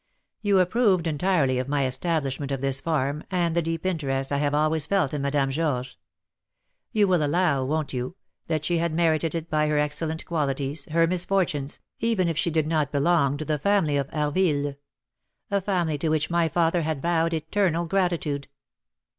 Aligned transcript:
You 0.41 0.57
approved 0.57 1.05
entirely 1.05 1.59
of 1.59 1.67
my 1.67 1.85
establishment 1.85 2.51
of 2.51 2.59
this 2.61 2.81
farm, 2.81 3.23
and 3.29 3.55
the 3.55 3.61
deep 3.61 3.85
interest 3.85 4.31
I 4.31 4.37
have 4.39 4.55
always 4.55 4.87
felt 4.87 5.13
in 5.13 5.21
Madame 5.21 5.51
Georges. 5.51 5.95
You 6.91 7.07
will 7.07 7.23
allow, 7.23 7.63
won't 7.63 7.93
you, 7.93 8.15
that 8.47 8.65
she 8.65 8.79
had 8.79 8.95
merited 8.95 9.35
it 9.35 9.47
by 9.47 9.67
her 9.67 9.77
excellent 9.77 10.25
qualities, 10.25 10.85
her 10.85 11.05
misfortunes, 11.05 11.81
even 11.99 12.27
if 12.27 12.35
she 12.35 12.49
did 12.49 12.65
not 12.65 12.91
belong 12.91 13.37
to 13.37 13.45
the 13.45 13.59
family 13.59 13.95
of 13.95 14.09
Harville, 14.09 14.73
a 15.51 15.61
family 15.61 15.99
to 15.99 16.09
which 16.09 16.31
my 16.31 16.49
father 16.49 16.81
had 16.81 17.03
vowed 17.03 17.35
eternal 17.35 17.85
gratitude." 17.85 18.47